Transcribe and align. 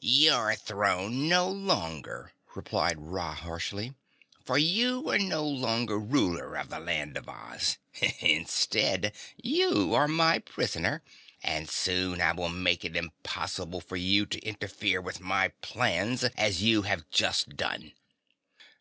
"Your 0.00 0.56
throne 0.56 1.28
no 1.28 1.48
longer!" 1.48 2.32
replied 2.56 2.96
Ra 2.98 3.32
harshly. 3.36 3.94
"For 4.44 4.58
you 4.58 5.08
are 5.12 5.18
no 5.20 5.44
longer 5.46 5.96
ruler 5.96 6.56
of 6.56 6.70
the 6.70 6.80
Land 6.80 7.16
of 7.16 7.28
Oz. 7.28 7.78
Instead 8.18 9.14
you 9.36 9.94
are 9.94 10.08
my 10.08 10.40
prisoner, 10.40 11.04
and 11.40 11.70
soon 11.70 12.20
I 12.20 12.32
will 12.32 12.48
make 12.48 12.84
it 12.84 12.96
impossible 12.96 13.80
for 13.80 13.94
you 13.94 14.26
to 14.26 14.40
interfere 14.44 15.00
with 15.00 15.20
my 15.20 15.52
plans 15.62 16.24
as 16.36 16.64
you 16.64 16.82
have 16.82 17.08
just 17.12 17.50
done." 17.56 17.92